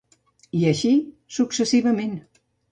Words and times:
I 0.59 0.61
així, 0.71 0.95
successivament. 1.37 2.19